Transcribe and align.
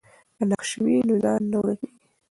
که 0.35 0.43
نقشه 0.49 0.77
وي 0.83 0.95
نو 1.07 1.15
ځای 1.23 1.37
نه 1.51 1.57
ورکېږي. 1.61 1.93